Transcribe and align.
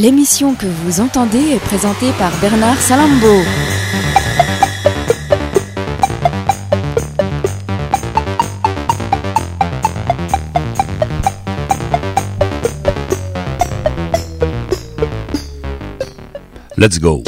L'émission 0.00 0.54
que 0.54 0.64
vous 0.64 1.02
entendez 1.02 1.50
est 1.50 1.58
présentée 1.58 2.10
par 2.18 2.32
Bernard 2.40 2.78
Salambo. 2.78 3.26
Let's 16.78 16.98
go. 16.98 17.22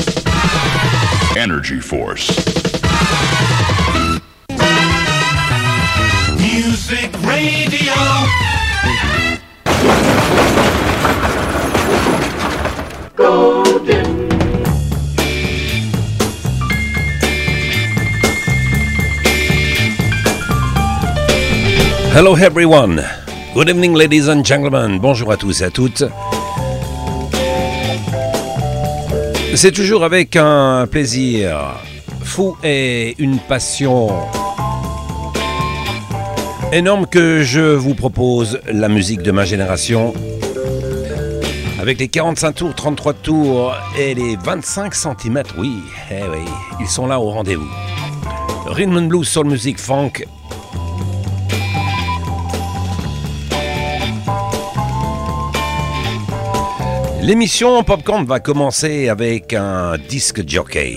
Energy 1.36 1.78
Force. 1.78 2.61
Hello 22.14 22.36
everyone. 22.36 23.02
Good 23.54 23.70
evening 23.70 23.94
ladies 23.94 24.28
and 24.28 24.44
gentlemen. 24.44 24.98
Bonjour 24.98 25.32
à 25.32 25.38
tous 25.38 25.62
et 25.62 25.64
à 25.64 25.70
toutes. 25.70 26.04
C'est 29.54 29.72
toujours 29.72 30.04
avec 30.04 30.36
un 30.36 30.86
plaisir 30.86 31.74
fou 32.22 32.54
et 32.62 33.14
une 33.18 33.38
passion 33.38 34.10
énorme 36.70 37.06
que 37.06 37.42
je 37.42 37.60
vous 37.60 37.94
propose 37.94 38.60
la 38.66 38.90
musique 38.90 39.22
de 39.22 39.30
ma 39.30 39.46
génération. 39.46 40.12
Avec 41.80 41.98
les 41.98 42.08
45 42.08 42.52
tours, 42.52 42.74
33 42.74 43.14
tours 43.14 43.74
et 43.98 44.14
les 44.14 44.36
25 44.36 44.94
cm, 44.94 45.42
oui, 45.56 45.78
eh 46.10 46.28
oui, 46.30 46.44
ils 46.78 46.88
sont 46.88 47.06
là 47.06 47.18
au 47.18 47.30
rendez-vous. 47.30 47.70
Rhythm 48.66 48.98
and 48.98 49.06
Blues, 49.06 49.26
Soul 49.26 49.46
Music, 49.46 49.78
Funk. 49.78 50.24
L'émission 57.22 57.84
Popcorn 57.84 58.24
va 58.24 58.40
commencer 58.40 59.08
avec 59.08 59.54
un 59.54 59.96
disque 59.96 60.42
jockey. 60.44 60.96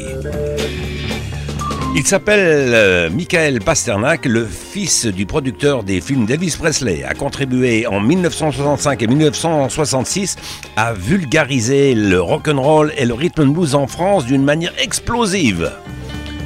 Il 1.96 2.04
s'appelle 2.04 2.74
euh, 2.74 3.10
Michael 3.12 3.60
Pasternak, 3.60 4.26
le 4.26 4.44
fils 4.44 5.06
du 5.06 5.28
producteur 5.28 5.84
des 5.84 6.02
films 6.02 6.26
d'Elvis 6.26 6.56
Presley, 6.58 7.04
a 7.04 7.14
contribué 7.14 7.86
en 7.86 8.00
1965 8.00 9.04
et 9.04 9.08
1966 9.08 10.36
à 10.76 10.94
vulgariser 10.94 11.94
le 11.94 12.20
rock'n'roll 12.20 12.92
et 12.98 13.06
le 13.06 13.14
rhythm 13.14 13.54
blues 13.54 13.76
en 13.76 13.86
France 13.86 14.26
d'une 14.26 14.44
manière 14.44 14.74
explosive. 14.82 15.72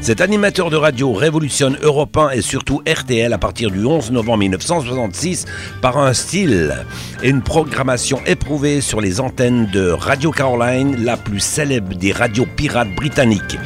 Cet 0.02 0.22
animateur 0.22 0.70
de 0.70 0.78
radio 0.78 1.12
révolutionne 1.12 1.78
Europe 1.84 2.16
1 2.16 2.30
et 2.32 2.42
surtout 2.42 2.82
RTL 2.88 3.34
à 3.34 3.38
partir 3.38 3.70
du 3.70 3.84
11 3.86 4.12
novembre 4.12 4.40
1966 4.40 5.46
par 5.82 5.98
un 5.98 6.14
style 6.14 6.74
et 7.22 7.30
une 7.30 7.42
programmation 7.42 8.20
éprouvée 8.26 8.80
sur 8.80 9.02
les 9.02 9.20
antennes 9.20 9.68
de 9.68 9.90
Radio 9.90 10.32
Caroline, 10.32 11.04
la 11.04 11.18
plus 11.18 11.42
célèbre 11.42 11.96
des 11.96 12.14
radios 12.14 12.48
pirates 12.56 12.96
britanniques. 12.96 13.58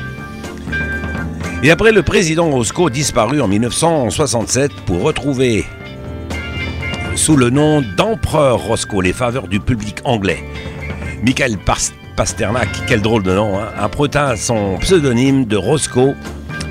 Et 1.61 1.69
après 1.69 1.91
le 1.91 2.01
président 2.01 2.49
Roscoe 2.49 2.89
disparu 2.89 3.39
en 3.39 3.47
1967 3.47 4.71
pour 4.85 5.03
retrouver 5.03 5.65
sous 7.15 7.37
le 7.37 7.51
nom 7.51 7.83
d'empereur 7.95 8.59
Roscoe 8.59 9.01
les 9.01 9.13
faveurs 9.13 9.47
du 9.47 9.59
public 9.59 9.99
anglais. 10.03 10.43
Michael 11.23 11.57
Pasternak 11.59 12.02
Pasternak, 12.15 12.69
quel 12.87 13.01
drôle 13.01 13.23
de 13.23 13.33
nom, 13.33 13.59
hein, 13.59 14.35
son 14.35 14.77
pseudonyme 14.77 15.45
de 15.45 15.57
Roscoe 15.57 16.15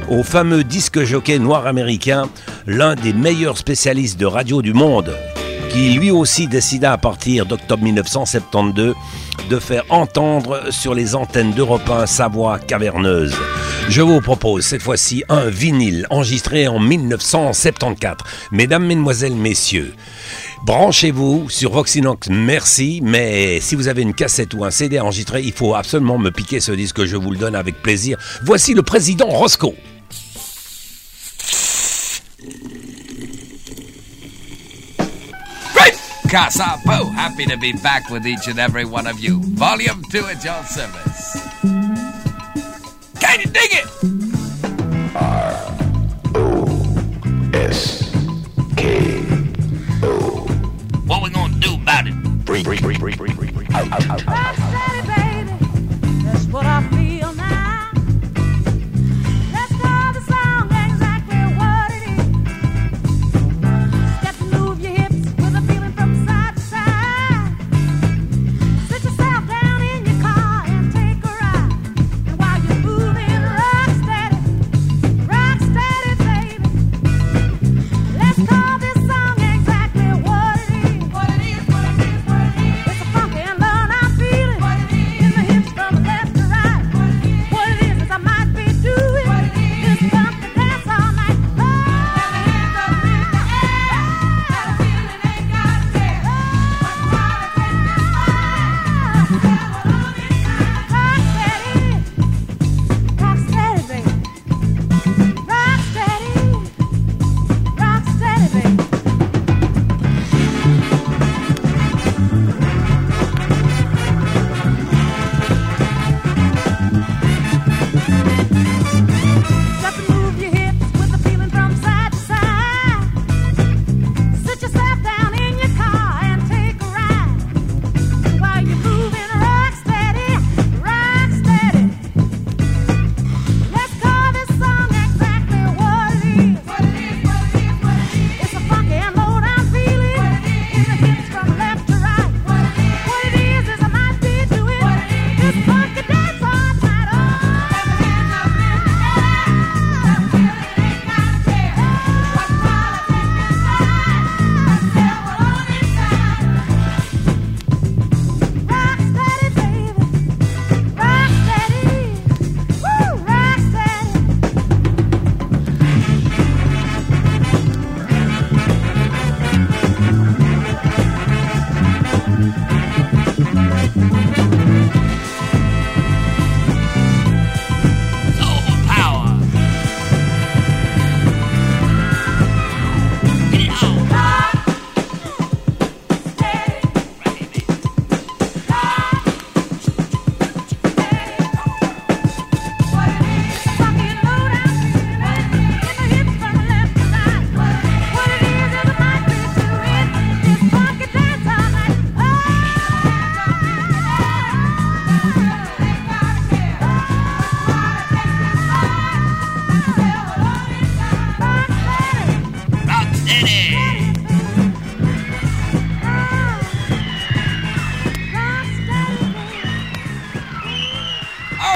au 0.09 0.23
fameux 0.23 0.63
disque 0.63 1.03
jockey 1.05 1.39
noir 1.39 1.67
américain, 1.67 2.29
l'un 2.67 2.95
des 2.95 3.13
meilleurs 3.13 3.59
spécialistes 3.59 4.19
de 4.21 4.27
radio 4.27 4.63
du 4.63 4.73
monde, 4.73 5.17
qui 5.71 5.95
lui 5.95 6.11
aussi 6.11 6.47
décida 6.47 6.93
à 6.93 6.99
partir 6.99 7.47
d'octobre 7.47 7.83
1972 7.83 8.95
de 9.49 9.59
faire 9.59 9.85
entendre 9.89 10.71
sur 10.71 10.95
les 10.95 11.15
antennes 11.15 11.53
d'Europe 11.53 11.89
1 11.89 12.07
sa 12.07 12.29
voix 12.29 12.59
caverneuse. 12.59 13.35
Je 13.89 14.01
vous 14.01 14.21
propose 14.21 14.65
cette 14.65 14.83
fois-ci 14.83 15.25
un 15.29 15.49
vinyle 15.49 16.07
enregistré 16.11 16.69
en 16.69 16.79
1974. 16.79 18.19
Mesdames, 18.53 18.85
Mesdemoiselles, 18.87 19.35
Messieurs, 19.35 19.95
Branchez-vous 20.65 21.51
sur 21.51 21.73
Voxinox, 21.73 22.29
merci, 22.31 23.01
mais 23.03 23.61
si 23.61 23.75
vous 23.75 23.89
avez 23.89 24.03
une 24.03 24.15
cassette 24.15 24.55
ou 24.55 24.65
un 24.65 24.71
CD 24.71 25.01
enregistré, 25.01 25.43
il 25.43 25.53
faut 25.53 25.75
absolument 25.75 26.19
me 26.19 26.31
piquer 26.31 26.61
ce 26.61 26.71
disque, 26.71 27.05
je 27.05 27.17
vous 27.17 27.33
le 27.33 27.37
donne 27.37 27.57
avec 27.57 27.83
plaisir. 27.83 28.17
Voici 28.45 28.73
le 28.73 28.83
président 28.83 29.27
Roscoe. 29.27 29.75
Great 35.75 35.99
Casapo, 36.29 37.11
happy 37.17 37.45
to 37.47 37.57
be 37.57 37.73
back 37.83 38.09
with 38.09 38.25
each 38.25 38.47
and 38.47 38.61
every 38.61 38.85
one 38.85 39.09
of 39.09 39.19
you. 39.19 39.41
Volume 39.57 40.01
2 40.13 40.27
at 40.27 40.45
your 40.45 40.63
service. 40.65 41.39
Can 43.19 43.41
you 43.41 43.51
dig 43.51 43.73
it? 43.73 43.87
S 47.55 47.92
freak. 52.65 52.81
freak, 52.81 52.99
freak, 52.99 53.17
freak 53.17 54.72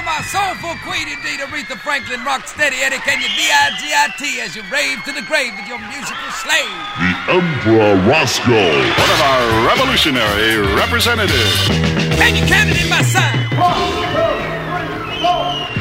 my 0.06 0.22
soulful 0.22 0.78
queen 0.86 1.08
indeed, 1.08 1.40
Aretha 1.40 1.76
Franklin, 1.76 2.22
rock 2.24 2.46
steady, 2.46 2.76
Eddie 2.76 3.02
can 3.02 3.18
Kenya, 3.18 3.26
D-I-G-I-T, 3.26 4.40
as 4.40 4.54
you 4.54 4.62
rave 4.70 5.02
to 5.02 5.10
the 5.10 5.22
grave 5.22 5.52
with 5.58 5.66
your 5.66 5.80
musical 5.80 6.30
slave. 6.30 6.70
The 7.02 7.42
Emperor 7.42 7.96
Roscoe. 8.08 8.46
One 8.46 9.10
of 9.10 9.20
our 9.20 9.66
revolutionary 9.66 10.62
representatives. 10.78 11.66
Can 12.14 12.36
you 12.36 12.46
count 12.46 12.70
it 12.70 12.80
in 12.80 12.88
my 12.88 13.02
side? 13.02 13.50
One, 13.58 13.74
two, 14.14 14.46
three, 14.70 15.18
four. 15.18 15.74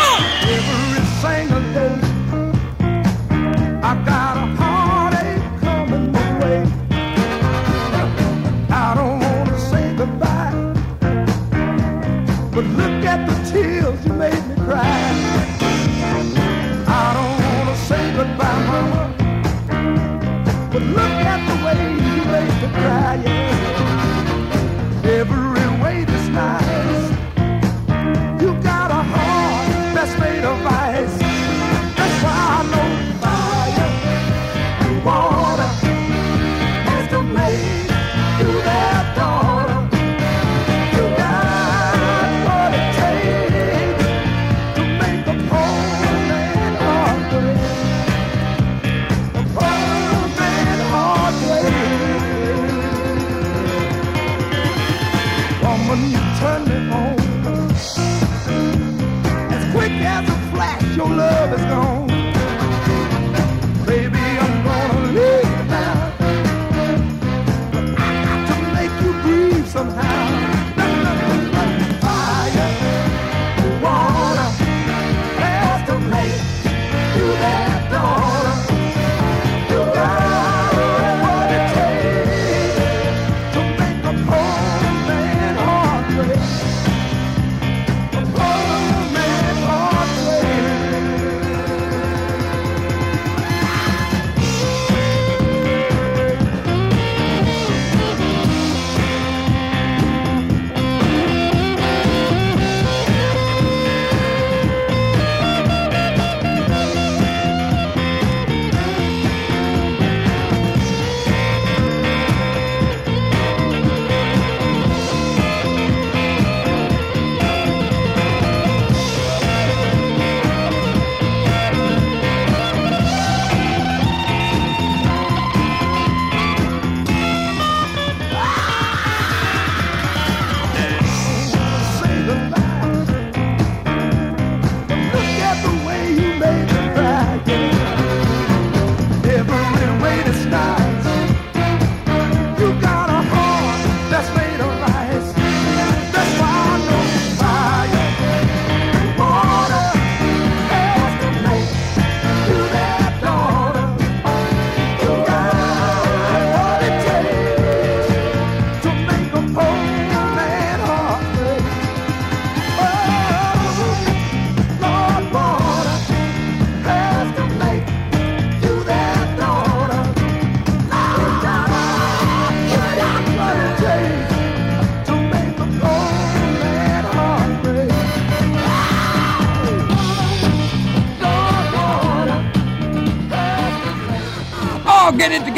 Oh! 0.00 0.63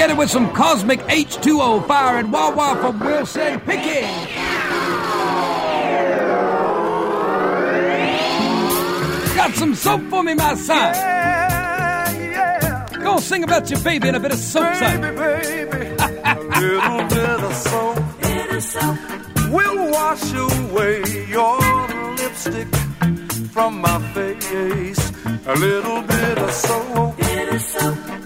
get 0.06 0.14
it 0.14 0.18
with 0.18 0.30
some 0.30 0.52
cosmic 0.52 1.00
H2O 1.00 1.84
fire 1.88 2.18
and 2.18 2.32
wah 2.32 2.54
wah 2.54 2.76
from 2.76 3.00
Wilson 3.00 3.58
Pickett. 3.60 4.04
Got 9.34 9.52
some 9.54 9.74
soap 9.74 10.02
for 10.02 10.22
me, 10.22 10.34
my 10.34 10.54
son. 10.54 10.94
Yeah. 10.94 12.88
Go 13.02 13.18
sing 13.18 13.42
about 13.42 13.68
your 13.68 13.80
baby 13.80 14.06
and 14.06 14.16
a 14.16 14.20
bit 14.20 14.30
of 14.30 14.38
soap, 14.38 14.62
baby, 14.64 14.78
son. 14.78 15.00
Baby, 15.00 15.96
a 16.24 16.60
little 16.60 17.08
bit 17.08 17.40
of 17.48 17.54
soap. 17.54 17.96
Bit 18.22 18.50
of 18.56 18.62
soap. 18.62 18.98
We'll 19.50 19.90
wash 19.90 20.32
away 20.34 21.02
your 21.26 21.58
lipstick 22.14 22.68
from 23.50 23.80
my 23.80 23.98
face. 24.14 25.12
A 25.46 25.54
little 25.56 26.02
bit 26.02 26.38
of 26.38 26.52
soap. 26.52 27.16
Bit 27.16 27.54
of 27.54 27.60
soap. 27.60 28.25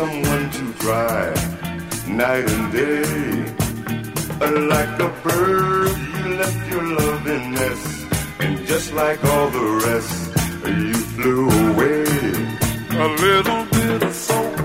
someone 0.00 0.46
to 0.50 0.64
cry 0.82 1.26
night 2.08 2.46
and 2.56 2.66
day. 2.72 3.04
Like 4.74 4.94
a 5.08 5.10
bird, 5.24 5.96
you 6.16 6.26
left 6.40 6.62
your 6.72 6.84
loving 7.00 7.46
nest, 7.52 7.86
and 8.44 8.66
just 8.66 8.94
like 8.94 9.22
all 9.32 9.48
the 9.58 9.68
rest, 9.86 10.16
you 10.84 10.98
flew 11.14 11.44
away. 11.68 12.04
A 13.06 13.08
little 13.26 13.62
bit 13.76 14.02
of 14.08 14.14
soap, 14.26 14.56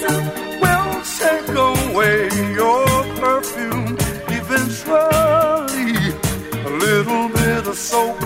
soul, 0.00 0.24
will 0.62 0.94
take 1.22 1.50
away 1.70 2.18
your 2.60 2.86
perfume 3.22 3.92
eventually. 4.38 5.94
A 6.70 6.72
little 6.86 7.28
bit 7.28 7.62
of 7.72 7.76
soap. 7.76 8.25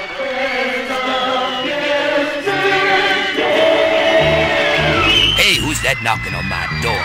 knocking 6.03 6.33
on 6.33 6.45
my 6.47 6.65
door? 6.81 7.03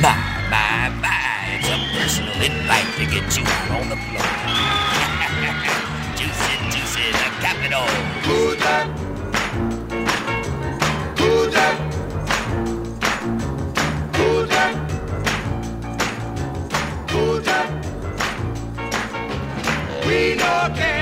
My, 0.00 0.14
my, 0.48 0.88
my, 1.02 1.58
it's 1.58 1.68
a 1.68 1.76
personal 1.98 2.32
invite 2.42 2.86
to 2.96 3.06
get 3.06 3.36
you 3.36 3.44
out 3.44 3.70
on 3.80 3.88
the 3.88 3.96
floor. 3.96 4.22
juicy, 6.18 6.54
juicy, 6.70 7.10
the 7.10 7.28
capital. 7.42 7.86
Who 8.26 8.56
that? 8.56 8.86
Who 11.18 11.50
that? 11.50 11.76
Who 14.16 14.46
that? 14.46 14.74
Who 17.10 17.40
that? 17.40 17.68
We 20.06 20.36
know 20.36 20.93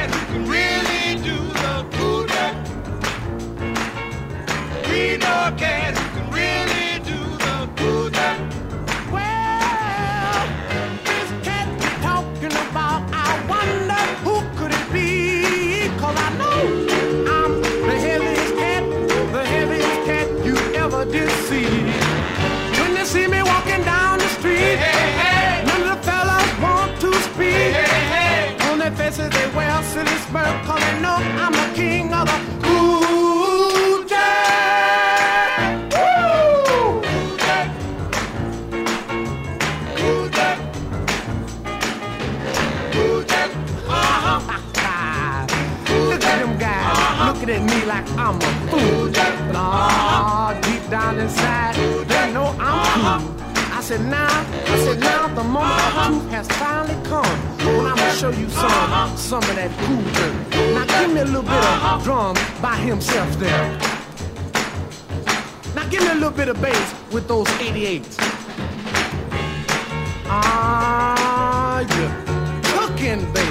looking 47.42 47.56
at 47.56 47.74
me 47.74 47.84
like 47.86 48.08
I'm 48.12 48.36
a 48.36 48.70
fool. 48.70 49.08
But 49.10 49.56
ah, 49.56 50.58
deep 50.62 50.88
down 50.90 51.18
inside, 51.18 51.74
they 52.06 52.32
know 52.32 52.54
I'm 52.58 53.20
cool. 53.20 53.42
I 53.72 53.80
said 53.80 54.00
now, 54.02 54.46
I 54.66 54.78
said 54.84 55.00
now 55.00 55.26
the 55.28 55.42
moment 55.42 55.80
of 55.80 56.06
truth 56.06 56.30
has 56.30 56.48
finally 56.48 56.94
come. 57.08 57.26
And 57.60 57.86
I'm 57.88 57.96
gonna 57.96 58.14
show 58.14 58.30
you 58.30 58.48
some, 58.48 59.16
some 59.16 59.42
of 59.42 59.56
that 59.56 59.70
cool 59.84 60.02
dirt. 60.14 60.34
Now 60.74 60.84
give 60.86 61.14
me 61.14 61.20
a 61.20 61.24
little 61.24 61.42
bit 61.42 61.64
of 61.64 62.04
drum 62.04 62.36
by 62.60 62.76
himself 62.76 63.30
there. 63.38 63.78
Now 65.74 65.88
give 65.88 66.02
me 66.02 66.10
a 66.10 66.14
little 66.14 66.30
bit 66.30 66.48
of 66.48 66.60
bass 66.60 66.94
with 67.10 67.26
those 67.26 67.48
88s. 67.58 68.16
Ah, 70.26 71.80
you're 71.80 72.86
cooking, 72.86 73.32
baby. 73.32 73.41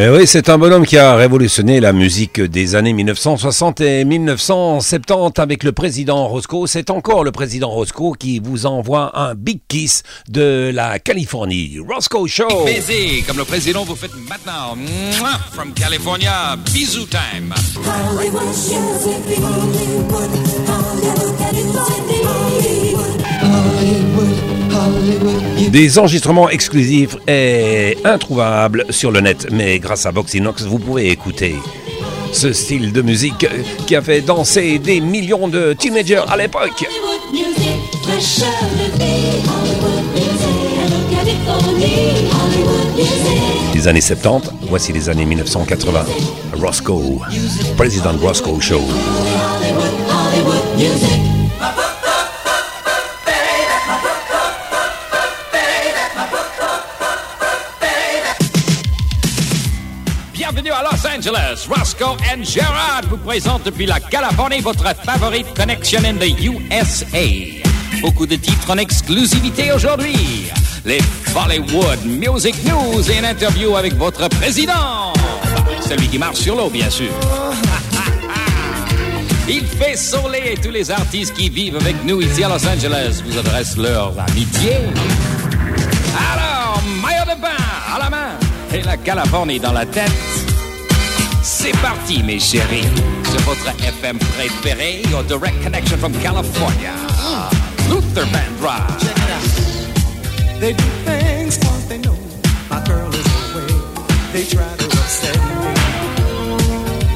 Eh 0.00 0.08
oui, 0.10 0.28
c'est 0.28 0.48
un 0.48 0.58
bonhomme 0.58 0.86
qui 0.86 0.96
a 0.96 1.16
révolutionné 1.16 1.80
la 1.80 1.92
musique 1.92 2.40
des 2.40 2.76
années 2.76 2.92
1960 2.92 3.80
et 3.80 4.04
1970 4.04 5.40
avec 5.40 5.64
le 5.64 5.72
président 5.72 6.28
Roscoe. 6.28 6.66
C'est 6.68 6.90
encore 6.90 7.24
le 7.24 7.32
président 7.32 7.68
Roscoe 7.68 8.16
qui 8.16 8.38
vous 8.38 8.66
envoie 8.66 9.18
un 9.18 9.34
big 9.34 9.58
kiss 9.66 10.04
de 10.28 10.70
la 10.72 11.00
Californie. 11.00 11.80
Roscoe 11.84 12.28
Show. 12.28 12.64
Baiser, 12.64 13.24
comme 13.26 13.38
le 13.38 13.44
président 13.44 13.84
vous 13.84 13.96
faites 13.96 14.14
maintenant. 14.28 14.76
Mouah, 14.76 15.36
From 15.50 15.72
California, 15.74 16.54
bisou 16.72 17.04
time. 17.06 17.52
Des 25.70 25.98
enregistrements 25.98 26.48
exclusifs 26.48 27.16
et 27.26 27.98
introuvables 28.04 28.86
sur 28.90 29.10
le 29.10 29.20
net, 29.20 29.48
mais 29.50 29.78
grâce 29.78 30.06
à 30.06 30.10
Voxinox, 30.10 30.62
vous 30.62 30.78
pouvez 30.78 31.10
écouter 31.10 31.56
ce 32.32 32.52
style 32.52 32.92
de 32.92 33.02
musique 33.02 33.46
qui 33.86 33.94
a 33.94 34.00
fait 34.00 34.22
danser 34.22 34.78
des 34.78 35.00
millions 35.00 35.46
de 35.46 35.74
teenagers 35.74 36.22
à 36.26 36.36
l'époque. 36.36 36.86
Les 43.74 43.88
années 43.88 44.00
70, 44.00 44.50
voici 44.68 44.92
les 44.92 45.08
années 45.08 45.26
1980. 45.26 46.04
Roscoe, 46.54 47.20
President 47.76 48.16
Roscoe 48.20 48.60
Show. 48.60 48.80
Angeles. 61.28 61.68
Roscoe 61.68 62.16
and 62.32 62.42
Gerard 62.42 63.02
vous 63.10 63.18
présentent 63.18 63.64
depuis 63.64 63.86
la 63.86 64.00
Californie 64.00 64.60
votre 64.60 64.84
favorite 65.04 65.46
connection 65.54 66.00
in 66.04 66.14
the 66.14 66.32
USA. 66.40 67.60
Beaucoup 68.00 68.26
de 68.26 68.36
titres 68.36 68.70
en 68.70 68.78
exclusivité 68.78 69.70
aujourd'hui. 69.72 70.50
les 70.84 71.00
Bollywood 71.34 72.04
Music 72.06 72.54
News 72.64 73.10
et 73.10 73.18
une 73.18 73.26
interview 73.26 73.76
avec 73.76 73.94
votre 73.94 74.28
président. 74.28 75.12
Celui 75.86 76.08
qui 76.08 76.18
marche 76.18 76.38
sur 76.38 76.56
l'eau, 76.56 76.70
bien 76.70 76.88
sûr. 76.88 77.10
Il 79.48 79.66
fait 79.66 79.96
soleil 79.96 80.52
et 80.52 80.56
tous 80.56 80.70
les 80.70 80.90
artistes 80.90 81.34
qui 81.34 81.50
vivent 81.50 81.76
avec 81.76 81.96
nous 82.04 82.22
ici 82.22 82.42
à 82.44 82.48
Los 82.48 82.66
Angeles 82.66 83.22
vous 83.26 83.38
adressent 83.38 83.76
leur 83.76 84.14
amitié. 84.28 84.76
Alors, 86.32 86.82
maillot 87.02 87.24
de 87.24 87.40
bain 87.40 87.48
à 87.94 87.98
la 87.98 88.10
main 88.10 88.30
et 88.72 88.82
la 88.82 88.96
Californie 88.96 89.60
dans 89.60 89.72
la 89.72 89.84
tête. 89.84 90.37
C'est 91.70 91.82
parti, 91.82 92.22
mes 92.22 92.40
chéris, 92.40 92.88
sur 93.30 93.40
votre 93.40 93.68
FM 93.84 94.16
préféré, 94.18 95.02
your 95.10 95.22
direct 95.24 95.62
connection 95.62 95.98
from 95.98 96.14
California. 96.14 96.94
Luther 97.90 98.24
Vandross. 98.32 98.98
Check 98.98 99.14
it 99.14 99.30
out. 99.30 100.60
They 100.60 100.72
do 100.72 100.84
things 101.04 101.58
cause 101.58 101.86
they 101.86 101.98
know 101.98 102.16
my 102.70 102.82
girl 102.86 103.10
is 103.12 103.26
away. 103.52 103.68
They 104.32 104.44
try 104.46 104.64
to 104.78 104.86
upset 104.86 105.36
me. 105.36 105.74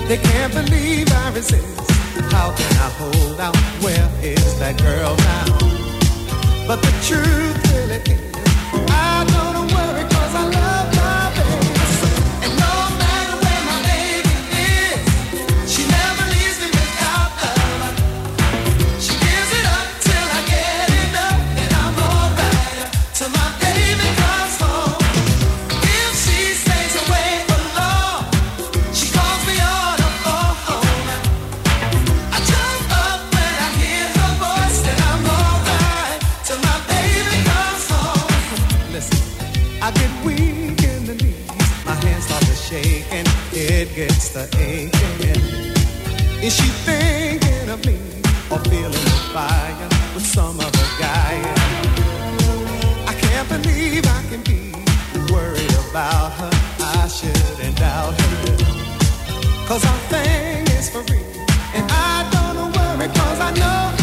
They 0.06 0.18
can't 0.18 0.52
believe 0.52 1.10
I 1.10 1.32
resist. 1.34 1.64
How 2.30 2.52
can 2.52 2.76
I 2.76 2.90
hold 3.00 3.40
out? 3.40 3.56
Where 3.80 4.06
is 4.22 4.58
that 4.58 4.76
girl 4.76 5.16
now? 5.16 5.46
But 6.66 6.82
the 6.82 6.92
truth 7.08 7.56
really 7.72 8.02
is, 8.04 8.31
Is 46.42 46.56
she 46.56 46.68
thinking 46.84 47.68
of 47.68 47.86
me 47.86 47.94
or 48.50 48.58
feeling 48.64 48.90
the 48.90 49.30
fire 49.32 49.88
with 50.12 50.26
some 50.26 50.58
other 50.58 50.88
guy? 50.98 51.38
I 53.06 53.14
can't 53.14 53.48
believe 53.48 54.04
I 54.04 54.22
can 54.28 54.42
be 54.42 54.72
worried 55.32 55.72
about 55.88 56.32
her. 56.32 56.50
I 56.80 57.06
shouldn't 57.06 57.76
doubt 57.76 58.20
her. 58.20 58.56
Cause 59.68 59.84
our 59.84 59.98
thing 60.10 60.66
is 60.78 60.90
for 60.90 61.02
real. 61.12 61.46
And 61.74 61.86
I 61.88 62.28
don't 62.32 62.74
worry 62.74 63.06
cause 63.06 63.38
I 63.38 63.52
know, 63.52 64.01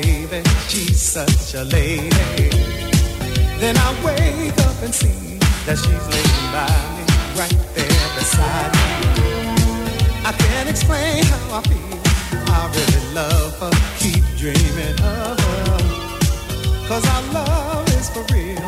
baby. 0.00 0.40
She's 0.68 1.02
such 1.02 1.54
a 1.54 1.64
lady. 1.64 2.48
Then 3.60 3.76
I 3.76 3.88
wake 4.06 4.58
up 4.68 4.78
and 4.84 4.94
see 4.94 5.36
that 5.66 5.76
she's 5.82 6.06
laying 6.14 6.48
by 6.56 6.72
me, 6.96 7.04
right 7.40 7.58
there 7.76 8.08
beside 8.16 8.72
me. 8.78 8.88
I 10.30 10.32
can't 10.44 10.68
explain 10.70 11.24
how 11.32 11.58
I 11.58 11.62
feel. 11.70 11.98
I 12.56 12.60
really 12.76 13.04
love 13.20 13.52
her, 13.62 13.74
keep 14.02 14.24
dreaming 14.40 14.98
of 15.14 15.36
her. 15.46 15.78
Cause 16.88 17.04
our 17.14 17.24
love 17.38 17.86
is 17.98 18.08
for 18.14 18.24
real. 18.32 18.61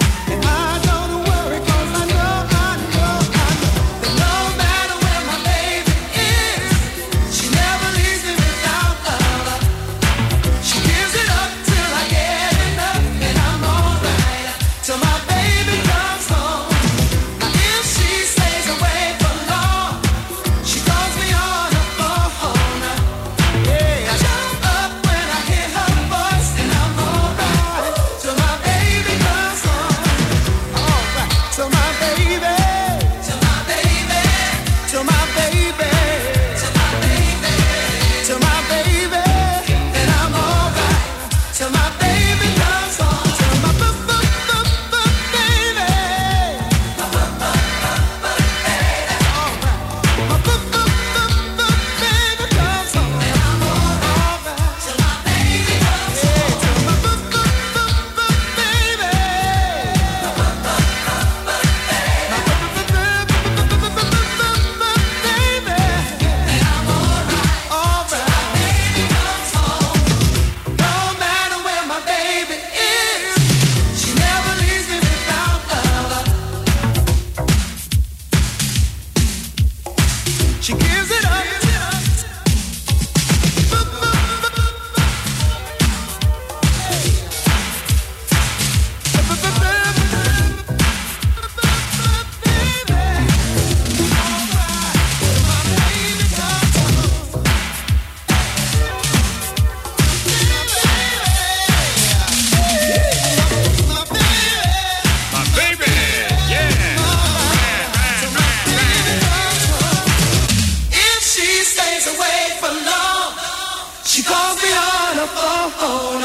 She 114.14 114.22
calls 114.22 114.62
me 114.62 114.70
on 114.70 115.16
the 115.16 115.26
phone. 115.26 116.22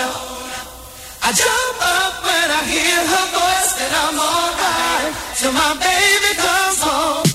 I 1.25 1.33
jump 1.33 1.77
up 1.81 2.21
when 2.21 2.51
I 2.53 2.61
hear 2.69 3.01
her 3.01 3.27
voice, 3.33 3.81
and 3.81 3.93
I'm 3.97 4.13
alright 4.13 5.09
till 5.33 5.51
my 5.53 5.73
baby 5.81 6.37
comes 6.37 6.81
home. 6.85 7.25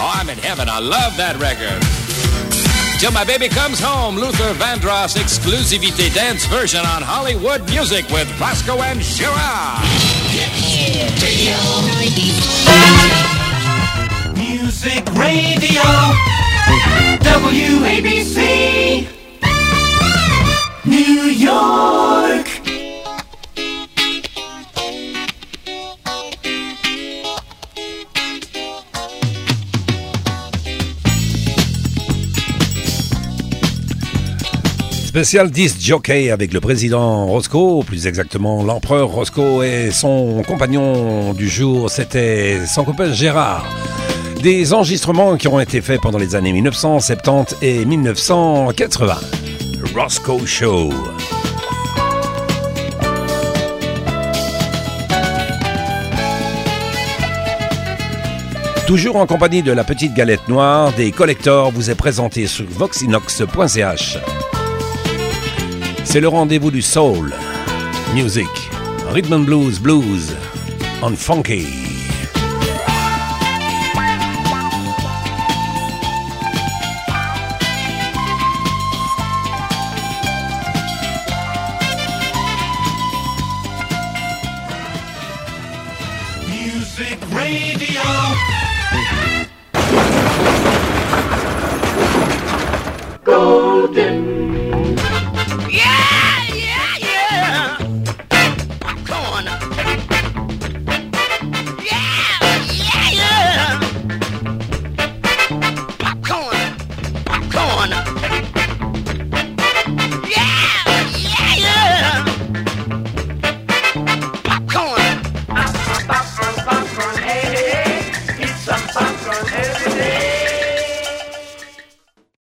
Oh, 0.00 0.10
I'm 0.16 0.30
in 0.30 0.38
heaven. 0.38 0.70
I 0.70 0.78
love 0.78 1.18
that 1.18 1.36
record. 1.36 1.84
Till 2.98 3.12
My 3.12 3.24
Baby 3.24 3.50
Comes 3.50 3.78
Home, 3.78 4.16
Luther 4.16 4.54
Vandross 4.54 5.18
exclusivity 5.18 6.14
dance 6.14 6.46
version 6.46 6.80
on 6.80 7.02
Hollywood 7.02 7.68
Music 7.68 8.08
with 8.08 8.40
Roscoe 8.40 8.80
and 8.80 9.04
Shira. 9.04 9.84
Music 14.34 15.04
Radio. 15.12 16.33
WABC. 17.84 19.06
New 20.86 21.28
York. 21.38 22.62
Spécial 35.06 35.50
10 35.50 35.76
jockey 35.80 36.30
avec 36.30 36.52
le 36.52 36.60
président 36.60 37.26
Roscoe, 37.26 37.84
plus 37.86 38.06
exactement 38.06 38.64
l'empereur 38.64 39.08
Roscoe 39.08 39.62
et 39.62 39.92
son 39.92 40.42
compagnon 40.46 41.34
du 41.34 41.48
jour, 41.48 41.88
c'était 41.88 42.66
son 42.66 42.84
copain 42.84 43.12
Gérard. 43.12 43.64
Des 44.44 44.74
enregistrements 44.74 45.38
qui 45.38 45.48
ont 45.48 45.58
été 45.58 45.80
faits 45.80 46.02
pendant 46.02 46.18
les 46.18 46.34
années 46.34 46.52
1970 46.52 47.56
et 47.62 47.86
1980. 47.86 49.16
Roscoe 49.96 50.44
Show. 50.44 50.90
Toujours 58.86 59.16
en 59.16 59.26
compagnie 59.26 59.62
de 59.62 59.72
la 59.72 59.82
petite 59.82 60.12
galette 60.12 60.46
noire, 60.46 60.92
des 60.92 61.10
collecteurs 61.10 61.70
vous 61.70 61.88
est 61.88 61.94
présenté 61.94 62.46
sur 62.46 62.66
voxinox.ch. 62.68 64.18
C'est 66.04 66.20
le 66.20 66.28
rendez-vous 66.28 66.70
du 66.70 66.82
soul, 66.82 67.32
music, 68.14 68.44
rhythm 69.08 69.32
and 69.32 69.44
blues, 69.44 69.80
blues, 69.80 70.36
on 71.02 71.16
funky. 71.16 71.83